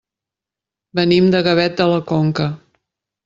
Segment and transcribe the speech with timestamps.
[0.99, 2.49] Venim de Gavet de la Conca.